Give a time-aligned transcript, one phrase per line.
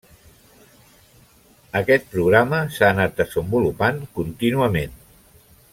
[1.81, 4.99] Aquest programa s'ha anat desenvolupant contínuament.